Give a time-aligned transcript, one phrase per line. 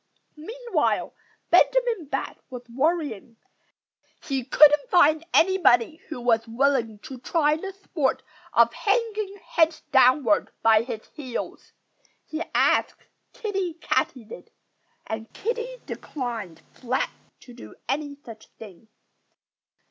[0.35, 1.13] Meanwhile
[1.51, 3.37] Benjamin Bat was worrying.
[4.23, 10.49] He couldn't find anybody who was willing to try the sport of hanging head downward
[10.63, 11.73] by his heels.
[12.25, 14.49] He asked Kiddie Katydid;
[15.05, 18.87] and Kiddie declined flatly to do any such thing.